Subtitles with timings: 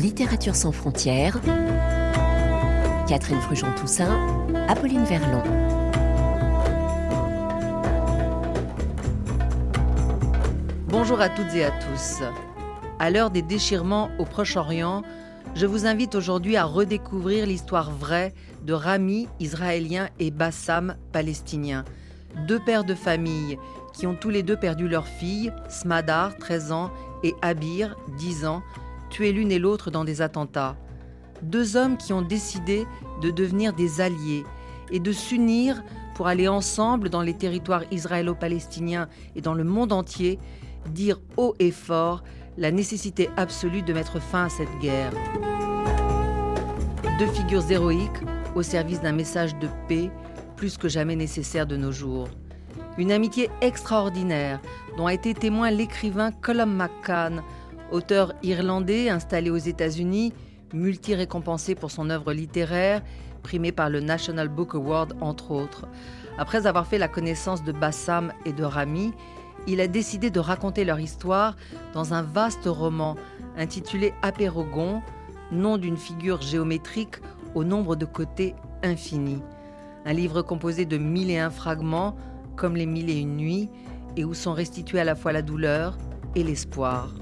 [0.00, 1.38] Littérature sans frontières,
[3.06, 5.42] Catherine Frujon-Toussaint, Apolline Verlon.
[10.88, 12.22] Bonjour à toutes et à tous.
[12.98, 15.02] À l'heure des déchirements au Proche-Orient,
[15.54, 18.32] je vous invite aujourd'hui à redécouvrir l'histoire vraie
[18.64, 21.84] de Rami, israélien, et Bassam, palestinien.
[22.48, 23.58] Deux pères de famille
[23.92, 26.90] qui ont tous les deux perdu leur fille, Smadar, 13 ans,
[27.22, 28.62] et Abir, 10 ans,
[29.10, 30.76] tués l'une et l'autre dans des attentats.
[31.42, 32.86] Deux hommes qui ont décidé
[33.20, 34.44] de devenir des alliés
[34.90, 35.82] et de s'unir
[36.14, 40.38] pour aller ensemble dans les territoires israélo-palestiniens et dans le monde entier,
[40.90, 42.22] dire haut et fort
[42.58, 45.12] la nécessité absolue de mettre fin à cette guerre.
[47.18, 48.22] Deux figures héroïques
[48.54, 50.10] au service d'un message de paix
[50.56, 52.28] plus que jamais nécessaire de nos jours.
[52.98, 54.60] Une amitié extraordinaire
[54.96, 57.42] dont a été témoin l'écrivain Colum McCann,
[57.90, 60.32] auteur irlandais installé aux États-Unis,
[60.72, 63.02] multi-récompensé pour son œuvre littéraire,
[63.42, 65.86] primé par le National Book Award entre autres.
[66.38, 69.12] Après avoir fait la connaissance de Bassam et de Rami,
[69.66, 71.56] il a décidé de raconter leur histoire
[71.92, 73.16] dans un vaste roman
[73.58, 75.02] intitulé Apérogon,
[75.52, 77.16] nom d'une figure géométrique
[77.54, 79.42] au nombre de côtés infini.
[80.06, 82.16] Un livre composé de mille et un fragments,
[82.56, 83.68] comme les mille et une nuits,
[84.16, 85.98] et où sont restitués à la fois la douleur
[86.34, 87.12] et l'espoir.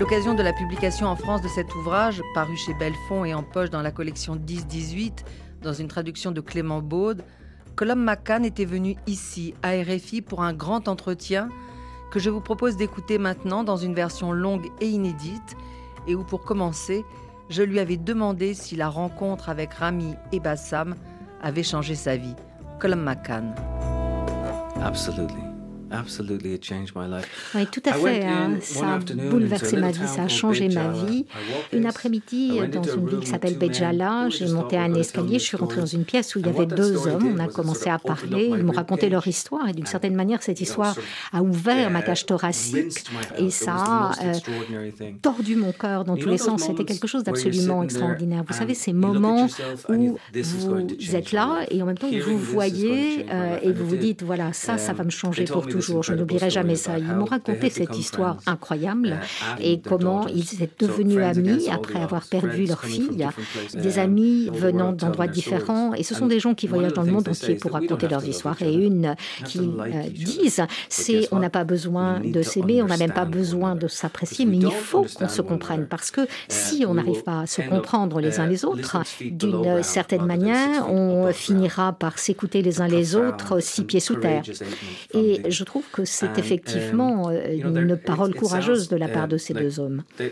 [0.00, 3.68] L'occasion de la publication en France de cet ouvrage, paru chez Belfond et en poche
[3.68, 5.24] dans la collection 10-18,
[5.60, 7.22] dans une traduction de Clément Baude,
[7.76, 11.50] Colum McCann était venu ici, à RFI, pour un grand entretien
[12.10, 15.54] que je vous propose d'écouter maintenant dans une version longue et inédite,
[16.08, 17.04] et où pour commencer,
[17.50, 20.96] je lui avais demandé si la rencontre avec Rami et Bassam
[21.42, 22.36] avait changé sa vie.
[22.78, 23.54] Colum McCann.
[24.82, 25.49] Absolutely.
[27.54, 28.24] Oui, tout à fait.
[28.24, 28.58] Hein.
[28.60, 31.26] Ça a bouleversé ma vie, ça a changé ma vie.
[31.72, 35.80] Une après-midi, dans une ville qui s'appelle Bejala, j'ai monté un escalier, je suis rentrée
[35.80, 37.34] dans une pièce où il y avait deux hommes.
[37.36, 40.60] On a commencé à parler, ils m'ont raconté leur histoire et d'une certaine manière, cette
[40.60, 40.96] histoire
[41.32, 43.04] a ouvert ma cage thoracique
[43.38, 44.34] et ça a euh,
[45.22, 46.64] tordu mon cœur dans tous les sens.
[46.64, 48.44] C'était quelque chose d'absolument extraordinaire.
[48.46, 49.48] Vous savez, ces moments
[49.88, 54.22] où vous êtes là et en même temps vous voyez euh, et vous vous dites,
[54.22, 56.98] voilà, ça, ça va me changer pour tout je n'oublierai jamais ça.
[56.98, 59.20] Ils m'ont raconté cette histoire incroyable
[59.60, 63.26] et comment ils étaient devenus amis après avoir perdu leur fille,
[63.74, 65.94] des amis venant d'endroits différents.
[65.94, 68.60] Et ce sont des gens qui voyagent dans le monde entier pour raconter leurs histoires.
[68.62, 69.14] Et une
[69.44, 73.74] qui euh, disent, c'est on n'a pas besoin de s'aimer, on n'a même pas besoin
[73.74, 77.46] de s'apprécier, mais il faut qu'on se comprenne parce que si on n'arrive pas à
[77.46, 82.88] se comprendre les uns les autres, d'une certaine manière, on finira par s'écouter les uns
[82.88, 84.42] les autres six pieds sous terre.
[85.14, 89.54] Et je trouve que c'est effectivement euh, une parole courageuse de la part de ces
[89.54, 90.02] deux hommes.
[90.20, 90.26] Euh,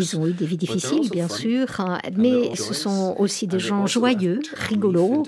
[0.00, 3.86] ils ont eu des vies difficiles, bien sûr, hein, mais ce sont aussi des gens
[3.86, 5.22] joyeux, rigolos,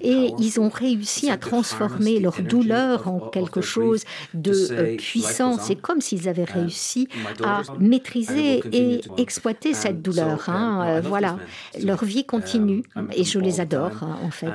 [0.00, 5.58] et ils ont réussi à transformer leur douleur en quelque chose de euh, puissant.
[5.58, 7.08] C'est comme s'ils avaient réussi
[7.42, 10.48] à maîtriser et exploiter cette douleur.
[10.48, 11.38] Hein, voilà,
[11.82, 14.54] leur vie continue um, et je les adore, hein, en fait.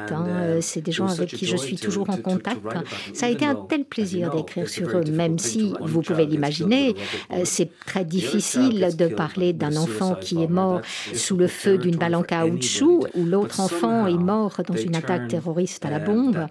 [0.61, 2.61] C'est des gens avec qui je suis toujours en contact.
[3.13, 6.95] Ça a été un tel plaisir d'écrire sur eux, même si, vous pouvez l'imaginer,
[7.31, 10.81] euh, c'est très difficile de parler d'un enfant qui est mort
[11.13, 15.27] sous le feu d'une balle en caoutchouc, ou l'autre enfant est mort dans une attaque
[15.27, 16.47] terroriste à la bombe.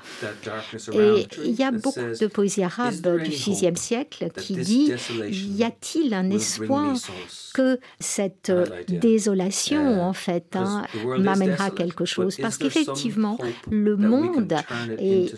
[0.93, 4.93] Et il y a beaucoup de poésie arabe du VIe siècle qui dit,
[5.31, 6.97] y a-t-il un espoir
[7.55, 8.53] que cette
[8.89, 10.85] désolation, en fait, hein,
[11.19, 12.37] m'amènera quelque chose?
[12.37, 13.39] Parce qu'effectivement,
[13.71, 14.55] le monde
[14.99, 15.35] est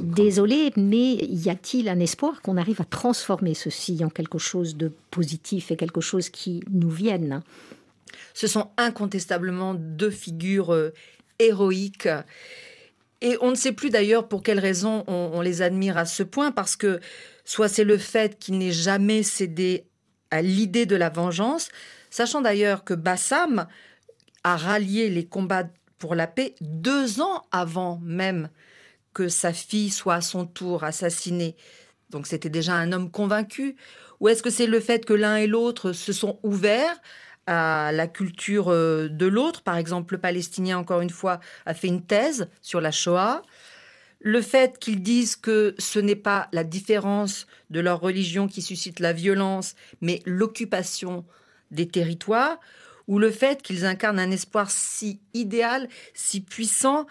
[0.00, 4.92] Désolé, mais y a-t-il un espoir qu'on arrive à transformer ceci en quelque chose de
[5.10, 7.42] positif et quelque chose qui nous vienne?
[8.34, 10.92] Ce sont incontestablement deux figures euh,
[11.38, 12.08] héroïques.
[13.20, 16.50] Et on ne sait plus d'ailleurs pour quelles raisons on, les admire à ce point,
[16.50, 16.98] parce que
[17.44, 19.86] soit c'est le fait qu'il n'ait jamais cédé
[20.32, 21.68] à l'idée de la vengeance,
[22.10, 23.68] sachant d'ailleurs que Bassam
[24.42, 25.68] a rallié les combats
[25.98, 28.48] pour la paix deux ans avant même
[29.12, 31.56] que sa fille soit à son tour assassinée.
[32.10, 33.76] Donc c'était déjà un homme convaincu
[34.20, 37.00] Ou est-ce que c'est le fait que l'un et l'autre se sont ouverts
[37.46, 39.62] à la culture euh, de l'autre?
[39.62, 43.42] Par exemple, le Palestinien, encore une fois, a fait une thèse sur la Shoah.
[44.20, 49.00] le fait qu'ils disent que ce n'est pas la différence de leur religion qui suscite
[49.00, 51.24] la violence, mais l'occupation
[51.72, 52.60] des territoires,
[53.08, 57.06] ou le fait qu'ils incarnent un espoir si idéal, si puissant,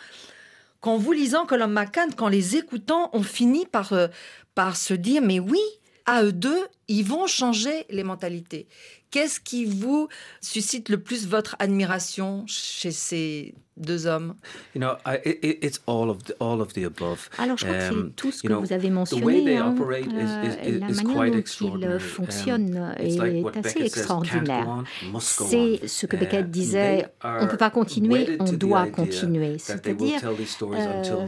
[0.82, 4.08] qu'en vous lisant Colum McCann, qu'en les écoutant, on finit par, euh,
[4.56, 5.62] par se dire, mais oui,
[6.06, 8.68] à eux deux, ils vont changer les mentalités.
[9.12, 10.08] Qu'est-ce qui vous
[10.42, 14.36] suscite le plus votre admiration chez ces deux hommes
[14.76, 17.30] you know, it's all of the, all of the above.
[17.38, 19.58] Alors je crois que c'est um, tout ce que vous avez mentionné.
[19.58, 19.76] Hein.
[19.80, 24.84] Euh, la manière dont ils um, fonctionnent est assez extraordinaire.
[25.20, 29.58] C'est ce que Beckett disait, on ne peut pas continuer, on doit continuer.
[29.58, 31.28] C'est-à-dire, euh,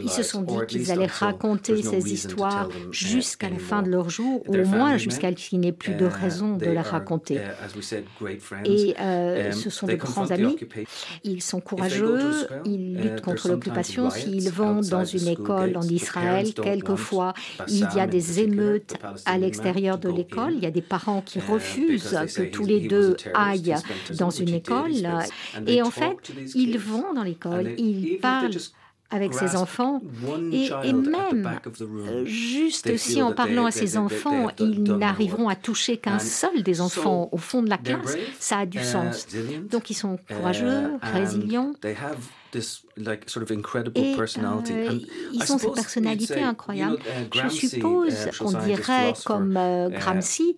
[0.00, 4.42] ils se sont dit qu'ils allaient raconter ces histoires jusqu'à la fin de leur jour,
[4.48, 7.36] au moins jusqu'à ce qu'il n'y ait plus de raison de les raconter.
[7.36, 10.56] Uh, Et euh, um, ce sont de grands amis.
[11.24, 14.10] Ils sont courageux, ils luttent contre l'occupation.
[14.10, 17.34] S'ils vont dans une école en Israël, quelquefois,
[17.68, 18.94] il y a des émeutes
[19.24, 20.54] à l'extérieur de l'école.
[20.54, 23.74] Il y a des parents qui refusent que tous les deux aillent
[24.18, 24.92] dans une école.
[25.66, 26.16] Et en fait,
[26.54, 28.50] ils vont dans l'école, ils parlent
[29.10, 30.00] avec ses enfants.
[30.52, 35.96] et, et, même euh, juste si en parlant à ses enfants, ils n'arriveront à toucher
[35.96, 39.26] qu'un seul des enfants au fond de la classe, ça a du uh, sens.
[39.70, 40.90] Donc ils sont courageux,
[42.56, 43.90] uh.
[43.96, 44.98] Et euh,
[45.32, 46.96] ils ont cette personnalité incroyable.
[46.96, 50.56] Uh, Je suppose uh, qu'on dirait comme uh, Gramsci,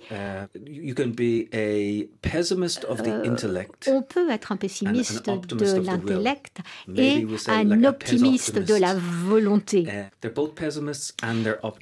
[3.87, 6.59] on peut être un pessimiste de l'intellect
[6.97, 9.87] et un optimiste de la volonté.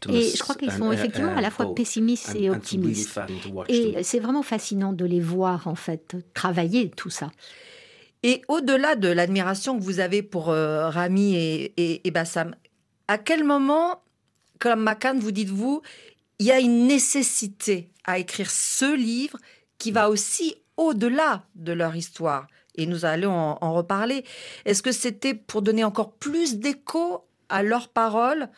[0.08, 3.20] Et je crois qu'ils sont effectivement à la fois pessimistes et optimistes.
[3.68, 7.30] Et c'est vraiment fascinant de les voir en fait travailler tout ça.
[8.22, 12.54] Et au-delà de l'admiration que vous avez pour euh, Rami et, Bassam,
[13.08, 14.02] à quel moment,
[14.58, 15.82] comme McCann, vous dites-vous,
[16.38, 19.38] il y a une nécessité à écrire ce livre
[19.78, 22.46] qui va aussi au-delà de leur histoire?
[22.74, 24.24] Et nous allons en, reparler.
[24.64, 28.48] Est-ce que c'était pour donner encore plus d'écho à leurs paroles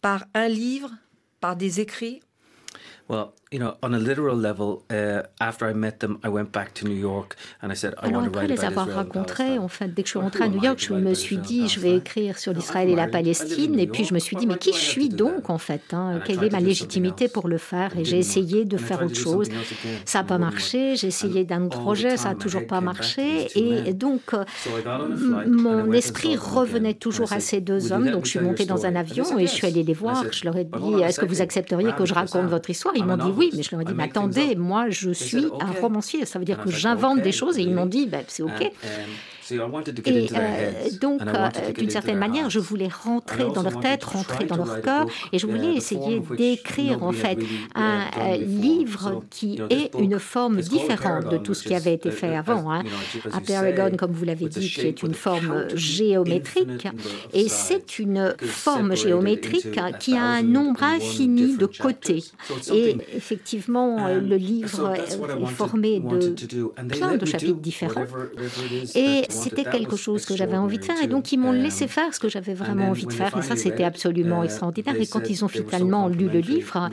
[0.00, 0.90] par un livre,
[1.40, 2.20] par des écrits?
[3.54, 6.88] You know, on a literal level, uh, after I met them, I went back to
[6.88, 9.94] New York and I said, I Alors want to write les avoir rencontrés, en fait,
[9.94, 12.36] dès que je suis rentrée à New York, je me suis dit, je vais écrire
[12.38, 13.78] sur l'Israël et la Palestine.
[13.78, 16.42] Et puis je me suis dit, mais qui je suis donc, en fait hein, Quelle
[16.42, 17.96] est ma légitimité pour le faire?
[17.96, 19.48] Et j'ai essayé de faire autre chose.
[20.04, 20.96] Ça n'a pas marché.
[20.96, 23.46] J'ai essayé d'un projet, ça n'a toujours pas marché.
[23.54, 24.44] Et donc, euh,
[25.46, 28.10] mon esprit revenait toujours à ces deux hommes.
[28.10, 30.24] Donc je suis montée dans un avion et je suis allée les voir.
[30.32, 33.16] Je leur ai dit, est-ce que vous accepteriez que je raconte votre histoire ils m'ont
[33.16, 36.38] dit oui, mais je leur ai dit, mais attendez, moi je suis un romancier, ça
[36.38, 38.72] veut dire que j'invente des choses et ils m'ont dit, ben, c'est OK.
[39.50, 40.70] Et euh,
[41.00, 45.06] donc, euh, d'une certaine manière, je voulais rentrer dans leur tête, rentrer dans leur cœur,
[45.32, 47.38] et je voulais essayer d'écrire en fait
[47.74, 52.34] un euh, livre qui est une forme différente de tout ce qui avait été fait
[52.34, 52.72] avant.
[52.72, 52.84] Hein.
[53.32, 56.88] À Paragon, comme vous l'avez dit, qui est une forme géométrique,
[57.32, 62.24] et c'est une forme géométrique qui a un nombre infini de côtés.
[62.72, 66.34] Et effectivement, le livre est formé de
[66.88, 68.06] plein de chapitres différents.
[68.94, 71.00] Et c'était quelque chose que j'avais envie de faire.
[71.02, 73.36] Et donc, ils m'ont laissé faire ce que j'avais vraiment envie de faire.
[73.36, 74.94] Et ça, c'était absolument extraordinaire.
[74.96, 76.88] Et quand ils ont finalement lu le livre,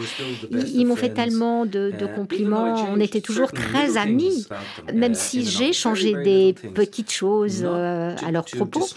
[0.51, 2.75] ils, m'ont fait tellement de, compliments.
[2.89, 4.47] On était toujours très amis,
[4.93, 8.87] même si j'ai changé des petites choses euh, à leur propos.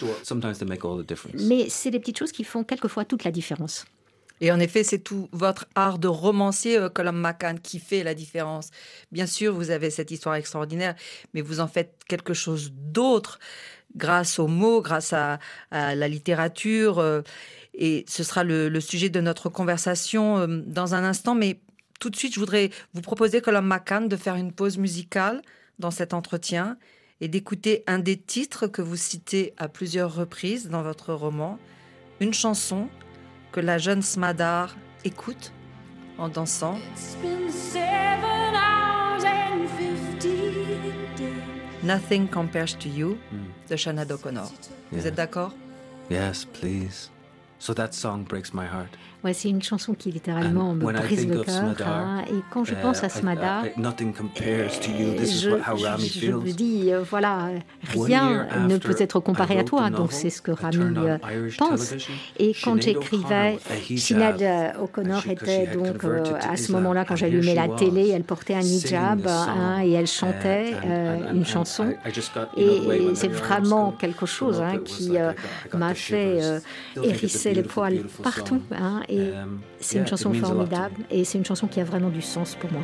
[1.47, 3.85] Mais c'est des petites choses qui font quelquefois toute la différence.
[4.41, 8.13] Et en effet, c'est tout votre art de romancier, euh, Colum McCann, qui fait la
[8.13, 8.69] différence.
[9.11, 10.95] Bien sûr, vous avez cette histoire extraordinaire,
[11.33, 13.39] mais vous en faites quelque chose d'autre
[13.95, 15.39] grâce aux mots, grâce à,
[15.71, 16.99] la littérature.
[16.99, 17.21] Euh,
[17.73, 21.35] et ce sera le, sujet de notre conversation euh, dans un instant.
[21.35, 21.59] Mais
[21.99, 25.41] tout de suite, je voudrais vous proposer, Colum McCann, de faire une pause musicale
[25.79, 26.77] dans cet entretien
[27.21, 31.57] et d'écouter un des titres que vous citez à plusieurs reprises dans votre roman,
[32.19, 32.89] une chanson
[33.55, 35.53] que la jeune Smadar écoute
[36.17, 36.77] en dansant.
[41.81, 43.45] Nothing compares to you hmm.
[43.69, 44.51] de Shannon O'Connor.
[44.91, 45.53] Vous êtes d'accord?
[46.09, 47.09] Yes, please.
[47.57, 48.97] So that song breaks my heart.
[49.25, 51.75] Ouais, c'est une chanson qui littéralement me brise le cœur.
[51.83, 53.71] Hein, et quand je pense à Smadar, je,
[55.25, 57.49] je, me dis, euh, voilà,
[57.89, 59.89] rien ne peut être comparé à toi.
[59.89, 61.17] Donc c'est ce que Rami euh,
[61.57, 61.95] pense.
[62.37, 63.57] Et quand j'écrivais,
[63.97, 66.05] Sinead O'Connor était donc
[66.47, 70.73] à ce moment-là, quand j'allumais la télé, elle portait un hijab hein, et elle chantait
[71.33, 71.95] une chanson.
[72.57, 75.13] Et, c'est vraiment quelque chose hein, qui
[75.73, 76.61] m'a fait
[77.01, 78.61] hérisser les poils partout.
[78.71, 82.21] Hein, et um, c'est une chanson formidable et c'est une chanson qui a vraiment du
[82.21, 82.83] sens pour moi.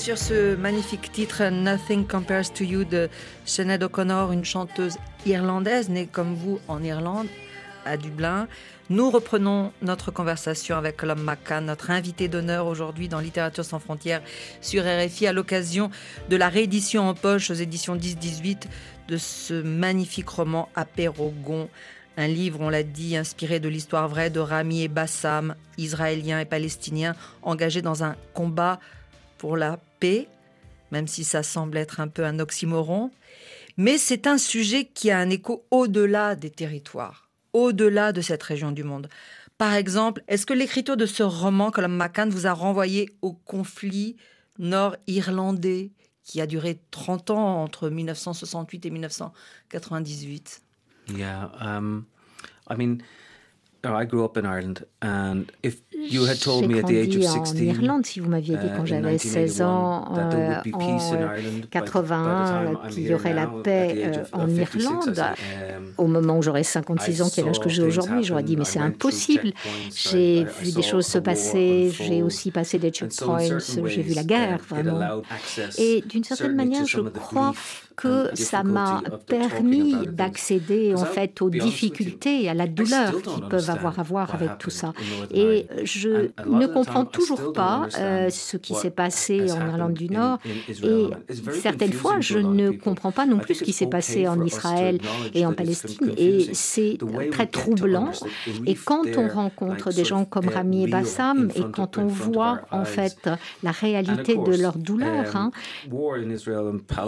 [0.00, 3.10] Sur ce magnifique titre Nothing Compares to You de
[3.44, 7.26] Sinead O'Connor, une chanteuse irlandaise née comme vous en Irlande,
[7.84, 8.48] à Dublin,
[8.88, 14.22] nous reprenons notre conversation avec Colum McCann, notre invité d'honneur aujourd'hui dans Littérature sans frontières
[14.62, 15.90] sur RFI à l'occasion
[16.30, 18.62] de la réédition en poche aux éditions 10-18
[19.08, 21.68] de ce magnifique roman Apérogon.
[22.16, 26.46] Un livre, on l'a dit, inspiré de l'histoire vraie de Rami et Bassam, israéliens et
[26.46, 28.80] palestiniens engagés dans un combat
[29.40, 30.28] pour la paix,
[30.92, 33.10] même si ça semble être un peu un oxymoron.
[33.78, 38.70] Mais c'est un sujet qui a un écho au-delà des territoires, au-delà de cette région
[38.70, 39.08] du monde.
[39.56, 44.16] Par exemple, est-ce que l'écriture de ce roman, Colum McCann, vous a renvoyé au conflit
[44.58, 45.90] nord-irlandais
[46.22, 50.62] qui a duré 30 ans entre 1968 et 1998
[51.16, 52.04] Yeah, um,
[52.68, 53.02] I mean,
[53.82, 58.66] you had told me at the age of 16 en Irlande, si vous m'aviez dit
[58.76, 60.98] quand j'avais 16 ans euh, en
[61.70, 67.22] 81 qu'il y aurait la paix euh, en Irlande, um, au moment où j'aurais 56
[67.22, 69.52] ans, quel âge que j'ai aujourd'hui, j'aurais dit mais c'est impossible.
[69.94, 74.60] J'ai vu des choses se passer, j'ai aussi passé des checkpoints, j'ai vu la guerre
[74.68, 75.22] vraiment.
[75.78, 77.52] Et d'une certaine manière, je crois
[78.00, 83.98] que ça m'a permis d'accéder en fait aux difficultés à la douleur qui peuvent avoir
[83.98, 84.92] à voir avec tout ça.
[85.32, 85.66] Et
[85.98, 90.38] je ne comprends toujours pas euh, ce qui s'est passé en Irlande du Nord.
[90.82, 91.06] Et
[91.60, 94.98] certaines fois, je ne comprends pas non plus ce qui s'est passé en Israël
[95.34, 96.12] et en Palestine.
[96.16, 96.98] Et c'est
[97.30, 98.10] très troublant.
[98.66, 102.84] Et quand on rencontre des gens comme Rami et Bassam, et quand on voit en
[102.84, 103.28] fait
[103.62, 105.50] la réalité de leur douleur, hein,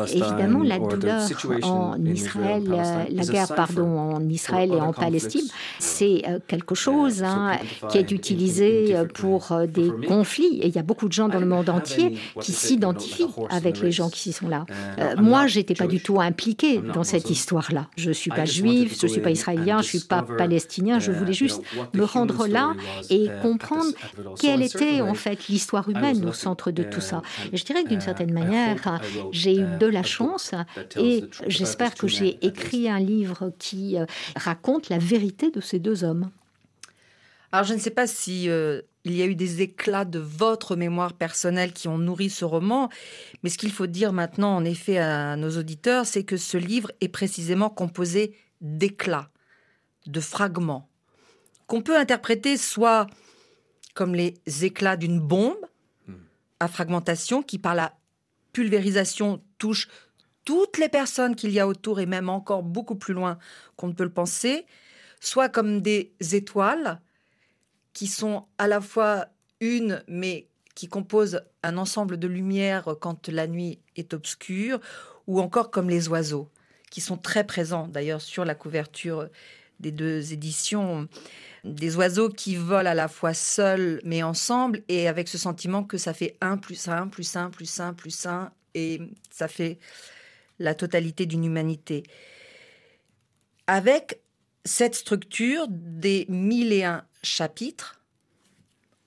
[0.09, 1.23] évidemment, la douleur
[1.63, 2.65] en Israël,
[3.11, 5.47] la guerre pardon, en Israël et en Palestine,
[5.79, 7.59] c'est euh, quelque chose hein,
[7.91, 8.72] qui est utilisé
[9.15, 10.61] pour euh, des conflits.
[10.63, 13.93] Et il y a beaucoup de gens dans le monde entier qui s'identifient avec les
[13.93, 14.67] gens qui sont là.
[15.19, 17.87] moi, j'étais pas du tout impliquée dans cette histoire-là.
[17.97, 20.99] Je suis pas juif, je suis pas israélien, je suis pas palestinien.
[20.99, 21.63] Je voulais juste
[21.95, 22.75] me rendre là
[23.11, 23.93] et comprendre
[24.39, 27.23] quelle était en fait l'histoire humaine au centre de tout ça.
[27.53, 29.01] Et je dirais que d'une certaine manière,
[29.31, 30.53] j'ai eu de la chance
[30.97, 36.05] et j'espère que j'ai écrit un livre qui euh, raconte la vérité de ces deux
[36.05, 36.31] hommes.
[37.55, 40.75] Alors je ne sais pas si euh, il y a eu des éclats de votre
[40.75, 42.89] mémoire personnelle qui ont nourri ce roman,
[43.43, 46.91] mais ce qu'il faut dire maintenant en effet à nos auditeurs, c'est que ce livre
[47.03, 49.29] est précisément composé d'éclats,
[50.07, 50.89] de fragments,
[51.67, 53.07] qu'on peut interpréter soit
[53.93, 55.67] comme les éclats d'une bombe
[56.59, 57.93] à fragmentation qui par la
[58.55, 59.89] pulvérisation touche
[60.47, 63.39] toutes les personnes qu'il y a autour et même encore beaucoup plus loin
[63.77, 64.65] qu'on ne peut le penser,
[65.21, 66.99] soit comme des étoiles
[67.93, 69.27] qui sont à la fois
[69.61, 74.81] une, mais qui composent un ensemble de lumière quand la nuit est obscure,
[75.27, 76.51] ou encore comme les oiseaux,
[76.91, 79.29] qui sont très présents d'ailleurs sur la couverture
[79.81, 81.09] des deux éditions.
[81.65, 85.99] Des oiseaux qui volent à la fois seuls mais ensemble et avec ce sentiment que
[85.99, 89.79] ça fait un plus un plus un plus un plus un et ça fait
[90.59, 92.03] la totalité d'une humanité.
[93.67, 94.21] Avec
[94.65, 98.01] cette structure des mille et un chapitres,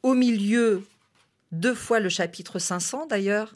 [0.04, 0.86] au milieu,
[1.52, 3.54] deux fois le chapitre 500 d'ailleurs,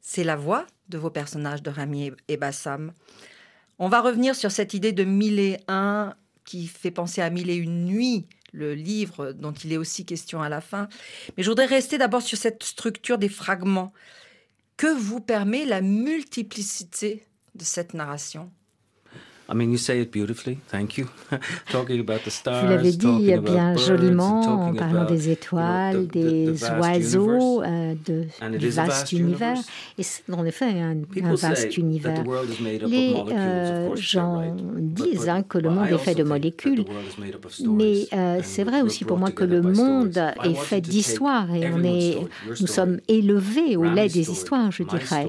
[0.00, 2.92] c'est la voix de vos personnages de Rami et Bassam.
[3.78, 7.50] On va revenir sur cette idée de mille et un qui fait penser à mille
[7.50, 10.88] et une nuits, le livre dont il est aussi question à la fin.
[11.36, 13.92] Mais je voudrais rester d'abord sur cette structure des fragments.
[14.76, 18.50] Que vous permet la multiplicité de cette narration?
[22.46, 28.26] Vous l'avez dit bien joliment en parlant des étoiles, des oiseaux, euh, de,
[28.58, 29.58] du vaste univers.
[29.98, 32.24] Et c'est en effet un, un vaste univers.
[32.86, 36.84] Les euh, gens disent hein, que le monde est fait de molécules,
[37.66, 41.82] mais euh, c'est vrai aussi pour moi que le monde est fait d'histoires et on
[41.84, 42.16] est,
[42.60, 45.28] nous sommes élevés au lait des histoires, je dirais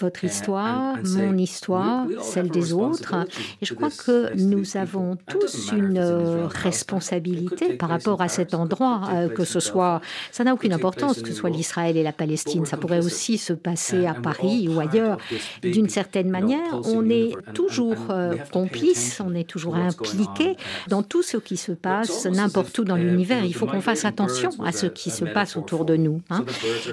[0.00, 3.14] votre histoire, mon histoire, celle des autres.
[3.60, 9.02] Et je crois que nous avons tous une euh, responsabilité par rapport à cet endroit,
[9.12, 12.66] euh, que ce soit, ça n'a aucune importance, que ce soit l'Israël et la Palestine,
[12.66, 15.18] ça pourrait aussi se passer à Paris ou ailleurs.
[15.62, 20.56] D'une certaine manière, on est toujours euh, complice, on est toujours impliqué
[20.88, 23.44] dans tout ce qui se passe n'importe où dans l'univers.
[23.44, 26.20] Il faut qu'on fasse attention à ce qui se passe autour de nous.
[26.30, 26.44] Hein.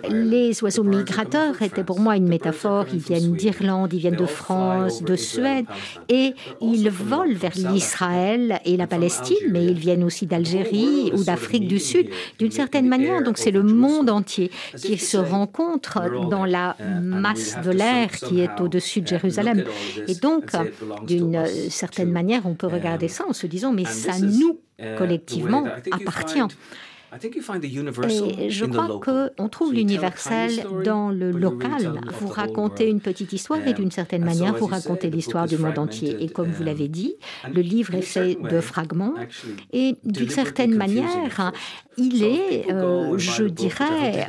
[0.10, 5.03] Les oiseaux migrateurs étaient pour moi une métaphore ils viennent d'Irlande, ils viennent de France,
[5.03, 5.65] de Suède,
[6.10, 11.67] et ils volent vers l'Israël et la Palestine, mais ils viennent aussi d'Algérie ou d'Afrique
[11.67, 12.08] du Sud,
[12.39, 13.23] d'une certaine manière.
[13.23, 15.93] Donc c'est le monde entier qui se rencontre
[16.29, 19.63] dans la masse de l'air qui est au-dessus de Jérusalem.
[20.08, 20.51] Et donc,
[21.05, 24.60] d'une certaine manière, on peut regarder ça en se disant, mais ça nous,
[24.97, 26.39] collectivement, appartient.
[28.39, 32.00] Et je crois qu'on trouve l'universel dans le local.
[32.20, 36.18] Vous racontez une petite histoire et d'une certaine manière, vous racontez l'histoire du monde entier.
[36.24, 37.15] Et comme vous l'avez dit,
[37.54, 39.13] le livre est fait de fragments
[39.72, 41.52] et d'une certaine manière,
[41.98, 44.28] il est, euh, je dirais,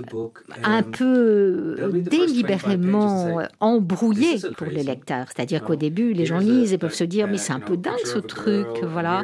[0.63, 1.77] un peu
[2.09, 5.27] délibérément embrouillé pour les lecteurs.
[5.35, 7.95] C'est-à-dire qu'au début, les gens lisent et peuvent se dire, mais c'est un peu dingue
[8.05, 9.23] ce truc, voilà.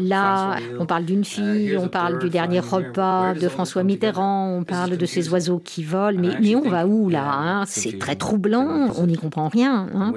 [0.00, 3.03] Là, on parle d'une fille, on parle du dernier repas
[3.34, 7.08] de François Mitterrand, on parle de ces oiseaux qui volent, mais, mais on va où
[7.08, 7.64] là hein?
[7.66, 9.88] C'est très troublant, on n'y comprend rien.
[9.94, 10.12] Hein.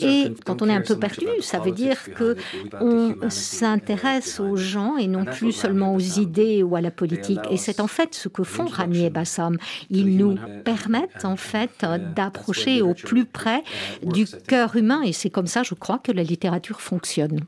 [0.00, 2.36] Et quand on est un peu perdu, ça veut dire que
[2.80, 7.40] on s'intéresse aux gens et non plus seulement aux idées ou à la politique.
[7.50, 9.56] Et c'est en fait ce que font Rami et Bassam.
[9.90, 13.62] Ils nous permettent en fait d'approcher au plus près
[14.02, 15.02] du cœur humain.
[15.02, 17.40] Et c'est comme ça, je crois, que la littérature fonctionne.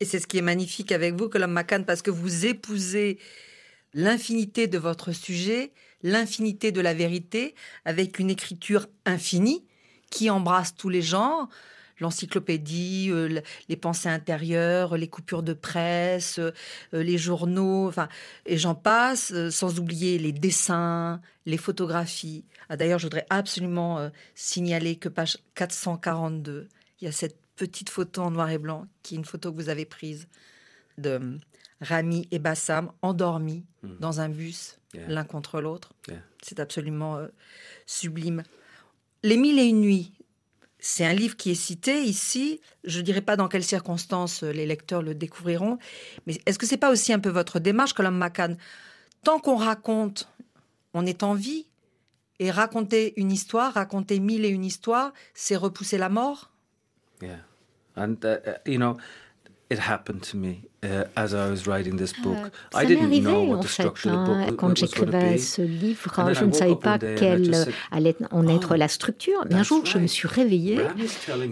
[0.00, 3.18] Et c'est ce qui est magnifique avec vous, Colombe McCann, parce que vous épousez
[3.94, 5.72] l'infinité de votre sujet,
[6.02, 9.64] l'infinité de la vérité, avec une écriture infinie
[10.10, 11.48] qui embrasse tous les genres,
[12.00, 16.52] l'encyclopédie, euh, les pensées intérieures, les coupures de presse, euh,
[16.92, 18.08] les journaux, enfin,
[18.46, 22.44] et j'en passe, euh, sans oublier les dessins, les photographies.
[22.68, 26.68] Ah, d'ailleurs, je voudrais absolument signaler que page 442,
[27.00, 29.56] il y a cette petite photo en noir et blanc, qui est une photo que
[29.56, 30.28] vous avez prise
[31.00, 31.38] de
[31.80, 33.98] Rami et Bassam endormis hmm.
[34.00, 35.92] dans un bus, l'un contre l'autre.
[36.42, 37.18] C'est absolument
[37.86, 38.42] sublime.
[39.22, 40.12] Les mille et une nuits
[40.80, 42.60] c'est un livre qui est cité ici.
[42.84, 45.78] Je ne dirais pas dans quelles circonstances euh, les lecteurs le découvriront,
[46.26, 48.56] mais est-ce que c'est pas aussi un peu votre démarche, Colin McCann
[49.22, 50.28] Tant qu'on raconte,
[50.94, 51.66] on est en vie,
[52.38, 56.50] et raconter une histoire, raconter mille et une histoires, c'est repousser la mort?
[57.20, 57.40] Yeah,
[57.96, 58.96] and uh, uh, you know,
[59.70, 60.62] it happened to me.
[60.82, 62.36] Uh, as I was writing this book.
[62.72, 66.32] Ça m'est arrivé en fait hein, quand j'écrivais ce livre.
[66.32, 69.44] Je ne savais pas quelle allait en être oh, la structure.
[69.50, 70.80] Mais un jour, je me suis réveillée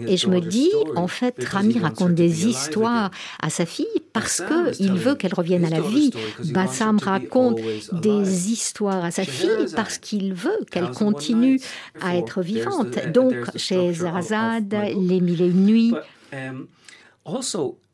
[0.07, 4.41] et je me dis, en fait, Rami raconte des histoires à sa fille parce
[4.73, 6.11] qu'il veut qu'elle revienne à la vie.
[6.45, 7.59] Bassam raconte
[7.91, 11.59] des histoires à sa fille parce qu'il veut qu'elle continue
[12.01, 12.97] à être vivante.
[13.13, 15.93] Donc, chez Zarazad, Les Mille et Une Nuits.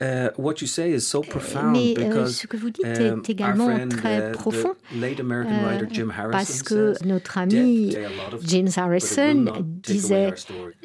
[0.02, 0.28] Uh,
[1.72, 5.44] Mais euh, ce que vous dites est um, également très profond euh,
[6.34, 7.96] parce que notre ami
[8.42, 10.34] James Harrison disait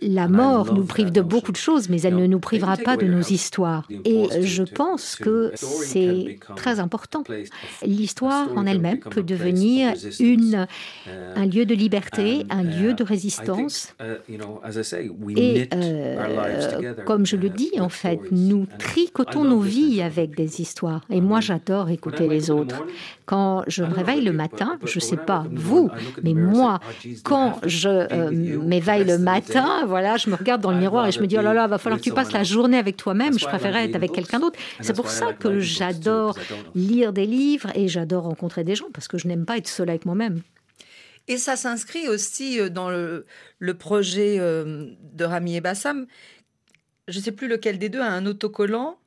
[0.01, 3.07] la mort nous prive de beaucoup de choses, mais elle ne nous privera pas de
[3.07, 3.89] nos histoires.
[4.05, 7.25] Et je pense que c'est très important.
[7.85, 10.69] L'histoire en elle-même peut devenir une,
[11.07, 13.93] uh, un lieu de liberté, un lieu uh, de résistance.
[15.37, 15.69] Et
[17.07, 21.03] comme je le dis, en fait, nous tricotons nos vies avec des histoires.
[21.11, 22.85] Et moi, j'adore écouter les autres.
[23.26, 25.90] Quand je me réveille le matin, je ne sais pas vous,
[26.22, 26.81] mais moi,
[27.24, 31.20] quand je euh, m'éveille le matin, voilà, je me regarde dans le miroir et je
[31.20, 33.38] me dis, oh là là, va falloir que tu passes la journée avec toi-même.
[33.38, 34.59] Je préférerais être avec quelqu'un d'autre.
[34.81, 36.37] C'est pour ça que j'adore
[36.74, 39.90] lire des livres et j'adore rencontrer des gens parce que je n'aime pas être seule
[39.90, 40.42] avec moi-même.
[41.29, 43.24] Et ça s'inscrit aussi euh, dans le,
[43.59, 46.07] le projet euh, de Rami et Bassam,
[47.11, 48.99] je ne sais plus lequel des deux, a un autocollant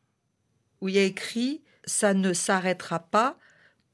[0.81, 3.37] où il y a écrit Ça ne s'arrêtera pas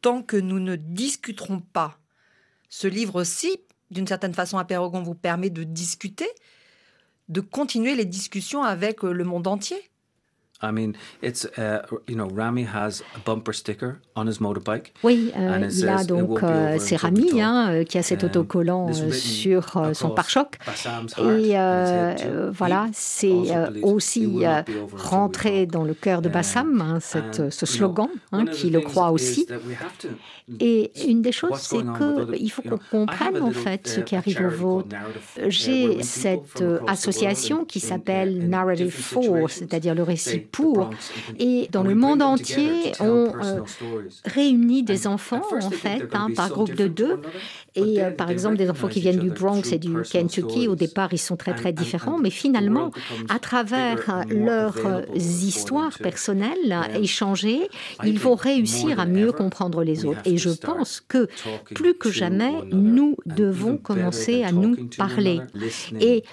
[0.01, 1.99] tant que nous ne discuterons pas.
[2.69, 6.29] Ce livre aussi, d'une certaine façon, à Perrogon vous permet de discuter,
[7.27, 9.91] de continuer les discussions avec le monde entier.
[15.03, 19.11] Oui, euh, il a donc euh, c'est Rami hein, euh, qui a cet autocollant euh,
[19.11, 20.57] sur euh, son pare-choc.
[21.17, 23.31] Et euh, voilà, c'est
[23.81, 24.43] aussi
[24.93, 29.47] rentré dans le cœur de Bassam, hein, cette, ce slogan hein, qui le croit aussi.
[30.59, 34.49] Et une des choses, c'est qu'il faut qu'on comprenne en fait ce qui arrive au
[34.49, 34.87] vote.
[35.47, 40.89] J'ai cette association qui s'appelle Narrative Force, c'est-à-dire le récit pour.
[41.39, 43.61] Et dans le monde entier, on euh,
[44.25, 47.19] réunit des enfants, en fait, hein, par groupe de deux.
[47.75, 51.09] Et euh, par exemple, des enfants qui viennent du Bronx et du Kentucky, au départ,
[51.13, 52.17] ils sont très, très différents.
[52.17, 52.91] Mais finalement,
[53.29, 54.77] à travers leurs
[55.15, 57.69] histoires personnelles échangées,
[58.03, 60.21] ils vont réussir à mieux comprendre les autres.
[60.25, 61.27] Et je pense que
[61.73, 65.39] plus que jamais, nous devons commencer à nous parler.
[65.99, 66.23] Et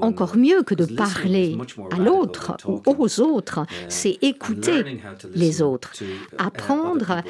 [0.00, 1.56] encore mieux que de parler
[1.90, 5.00] à l'autre ou aux autres, c'est écouter
[5.34, 5.92] les autres,
[6.38, 7.22] apprendre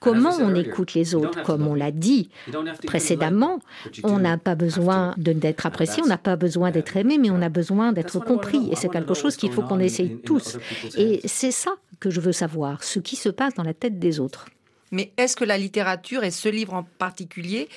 [0.00, 1.42] comment on écoute les autres.
[1.42, 2.30] Comme on l'a dit
[2.86, 3.60] précédemment,
[4.02, 7.48] on n'a pas besoin d'être apprécié, on n'a pas besoin d'être aimé, mais on a
[7.48, 8.70] besoin d'être compris.
[8.72, 10.58] Et c'est quelque chose qu'il faut qu'on essaye tous.
[10.96, 14.20] Et c'est ça que je veux savoir, ce qui se passe dans la tête des
[14.20, 14.46] autres.
[14.90, 17.68] Mais est-ce que la littérature, et ce livre en particulier,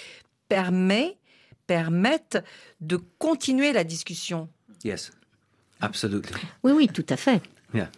[0.49, 1.17] permet
[1.67, 2.43] permettent
[2.81, 4.49] de continuer la discussion.
[4.83, 5.11] Yes,
[5.81, 6.35] absolutely.
[6.63, 7.41] Oui, oui, tout à fait.
[7.73, 7.89] Yeah.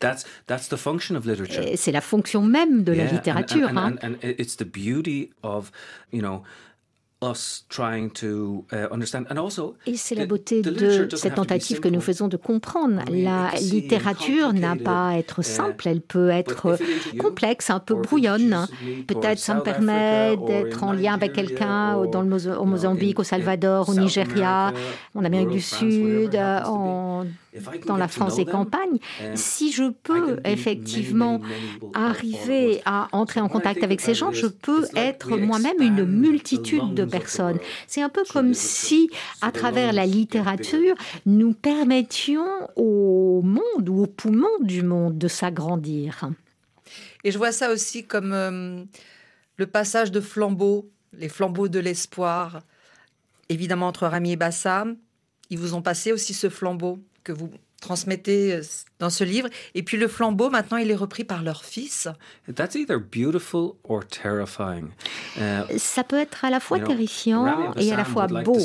[0.00, 1.62] That's, that's the function of literature.
[1.76, 3.68] C'est la fonction même de la littérature.
[3.68, 3.96] And, and, hein.
[4.02, 5.70] and, and it's the beauty of,
[6.12, 6.42] you know,
[9.86, 13.02] et c'est la beauté de cette tentative que nous faisons de comprendre.
[13.08, 16.78] La littérature n'a pas à être simple, elle peut être
[17.18, 18.66] complexe, un peu brouillonne.
[19.06, 23.88] Peut-être ça me permet d'être en lien avec quelqu'un dans le au Mozambique, au Salvador,
[23.88, 24.74] au Nigeria,
[25.14, 27.24] en Amérique du Sud, en
[27.86, 28.98] dans la France des campagnes,
[29.34, 31.40] si je peux effectivement
[31.94, 37.04] arriver à entrer en contact avec ces gens, je peux être moi-même une multitude de
[37.04, 37.58] personnes.
[37.86, 39.10] C'est un peu comme si,
[39.42, 46.30] à travers la littérature, nous permettions au monde ou au poumon du monde de s'agrandir.
[47.24, 48.84] Et je vois ça aussi comme euh,
[49.56, 52.60] le passage de flambeaux, les flambeaux de l'espoir,
[53.48, 54.96] évidemment entre Rami et Bassam.
[55.50, 58.62] Ils vous ont passé aussi ce flambeau que vous transmettez euh,
[59.00, 59.48] dans ce livre.
[59.74, 62.08] Et puis le flambeau, maintenant, il est repris par leur fils.
[62.54, 64.88] That's either beautiful or terrifying.
[65.36, 68.58] Uh, Ça peut être à la fois terrifiant et à la fois beau.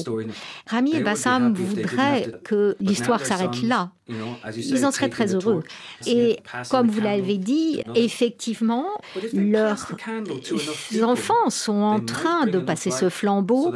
[0.67, 3.91] Rami et Bassam voudraient que l'histoire s'arrête là.
[4.07, 5.63] Ils en seraient très heureux.
[6.05, 8.85] Et comme vous l'avez dit, effectivement,
[9.33, 9.87] leurs
[11.03, 13.73] enfants sont en train de passer ce flambeau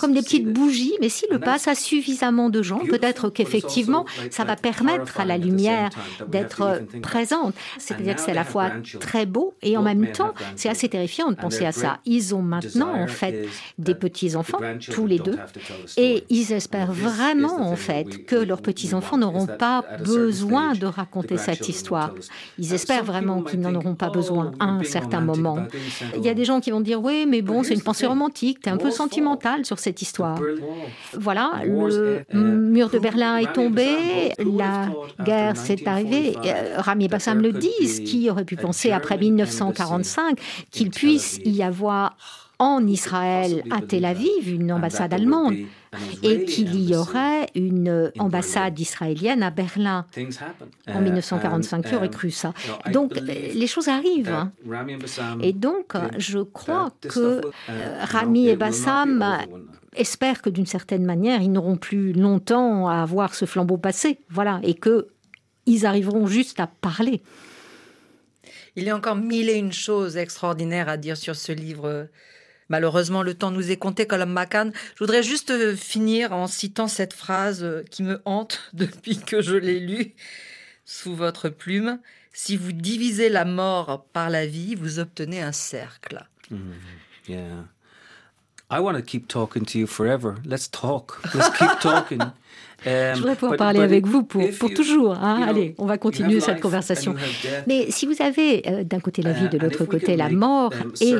[0.00, 4.44] comme des petites bougies, mais s'ils le passent à suffisamment de gens, peut-être qu'effectivement, ça
[4.44, 5.90] va permettre à la lumière
[6.28, 7.54] d'être présente.
[7.78, 11.30] C'est-à-dire que c'est à la fois très beau et en même temps, c'est assez terrifiant
[11.30, 11.98] de penser à ça.
[12.06, 13.46] Ils ont maintenant, en fait,
[13.78, 14.60] des petits-enfants,
[14.90, 15.38] tous les deux,
[15.96, 19.65] et ils espèrent vraiment, en fait, que leurs petits-enfants n'auront pas
[20.04, 22.12] besoin de raconter cette histoire.
[22.58, 25.58] Ils espèrent vraiment qu'ils n'en auront pas besoin à un certain moment.
[26.16, 28.60] Il y a des gens qui vont dire, oui, mais bon, c'est une pensée romantique,
[28.60, 30.38] tu es un peu sentimental sur cette histoire.
[31.12, 34.88] Voilà, le mur de Berlin est tombé, la
[35.24, 36.36] guerre s'est arrivé.
[36.44, 40.38] Euh, Rami Bassam le disent, qui aurait pu penser après 1945
[40.70, 42.16] qu'il puisse y avoir
[42.58, 45.54] en Israël, à Tel Aviv, une ambassade allemande
[46.22, 50.06] et qu'il y aurait une ambassade israélienne à Berlin.
[50.88, 52.54] En 1945, qui aurait cru ça
[52.92, 54.30] Donc, les choses arrivent.
[54.30, 54.52] Hein.
[55.42, 59.24] Et donc, je crois que euh, Rami et Bassam
[59.94, 64.18] espèrent que d'une certaine manière, ils n'auront plus longtemps à voir ce flambeau passer.
[64.30, 64.60] Voilà.
[64.62, 65.08] Et que
[65.66, 67.22] ils arriveront juste à parler.
[68.76, 72.08] Il y a encore mille et une choses extraordinaires à dire sur ce livre.
[72.68, 74.70] Malheureusement, le temps nous est compté, comme Macan.
[74.94, 79.40] Je voudrais juste euh, finir en citant cette phrase euh, qui me hante depuis que
[79.40, 80.14] je l'ai lue
[80.84, 82.00] sous votre plume.
[82.32, 86.26] Si vous divisez la mort par la vie, vous obtenez un cercle.
[86.52, 87.28] Mm-hmm.
[87.28, 87.64] yeah.
[88.68, 90.36] I want to keep talking to you forever.
[90.44, 91.20] Let's talk.
[91.32, 92.20] Let's keep talking.
[92.86, 95.14] Je voudrais pouvoir parler avec vous pour, pour toujours.
[95.14, 95.42] Hein.
[95.48, 97.14] Allez, on va continuer cette conversation.
[97.66, 101.14] Mais si vous avez euh, d'un côté la vie, de l'autre côté la mort, et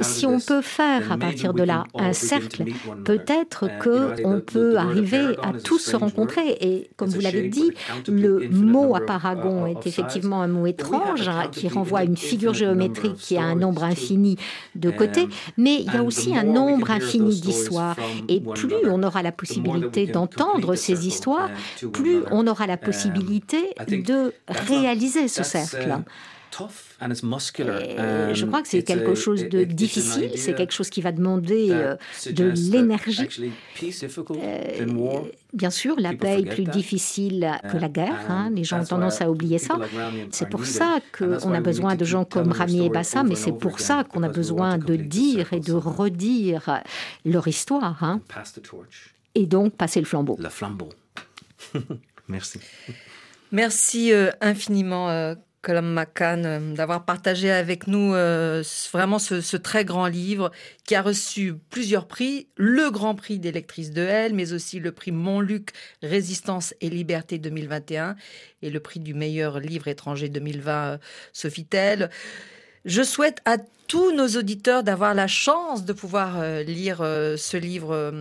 [0.00, 2.64] si on peut faire à partir de là un cercle,
[3.04, 6.56] peut-être qu'on peut arriver à tous se rencontrer.
[6.60, 7.72] Et comme vous l'avez dit,
[8.08, 13.16] le mot aparagon est effectivement un mot étrange hein, qui renvoie à une figure géométrique
[13.16, 14.36] qui a un nombre infini
[14.74, 17.96] de côtés, mais il y a aussi un nombre infini d'histoires.
[18.28, 21.50] Et plus on aura la possibilité d'entendre ces histoires,
[21.92, 25.98] plus on aura la possibilité de réaliser ce cercle.
[28.32, 31.96] je crois que c'est quelque chose de difficile, c'est quelque chose qui va demander euh,
[32.30, 33.28] de l'énergie.
[34.30, 35.20] Euh,
[35.52, 38.30] bien sûr, la paix est plus difficile que la guerre.
[38.30, 38.50] Hein.
[38.54, 39.78] Les gens ont tendance à oublier ça.
[40.30, 43.80] C'est pour ça qu'on a besoin de gens comme Rami et Bassa, mais c'est pour
[43.80, 46.82] ça qu'on a besoin de dire et de redire
[47.24, 48.04] leur histoire.
[48.04, 48.20] Hein
[49.34, 50.36] et donc passer le flambeau.
[50.38, 50.90] Le flambeau.
[52.28, 52.60] Merci.
[53.52, 58.12] Merci euh, infiniment, euh, Colum McCann, euh, d'avoir partagé avec nous
[58.92, 60.50] vraiment ce, très grand livre
[60.84, 64.90] qui a reçu plusieurs prix, le Grand Prix des lectrices de L, mais aussi le
[64.90, 65.70] prix Montluc
[66.02, 68.16] Résistance et Liberté 2021
[68.62, 70.98] et le prix du meilleur livre étranger 2020
[71.32, 72.10] Sofitel.
[72.84, 78.12] Je souhaite à tous nos auditeurs d'avoir la chance de pouvoir lire ce livre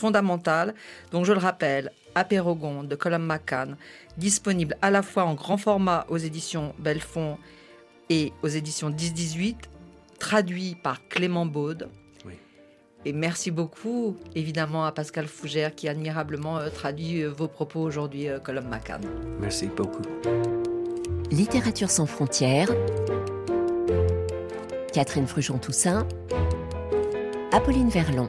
[0.00, 0.74] fondamentale.
[1.12, 3.76] Donc je le rappelle, Apérogon de Colum McCann,
[4.16, 7.38] disponible à la fois en grand format aux éditions Belfond
[8.08, 9.56] et aux éditions 10-18,
[10.18, 11.88] traduit par Clément Baude.
[13.06, 18.28] Et merci beaucoup, évidemment, à Pascal Fougère qui admirablement euh, traduit euh, vos propos aujourd'hui,
[18.28, 19.00] euh, Colum McCann.
[19.40, 20.02] Merci beaucoup.
[21.30, 22.68] Littérature sans frontières.
[24.92, 26.06] Catherine Frujon-Toussaint.
[27.52, 28.28] Apolline Verlon.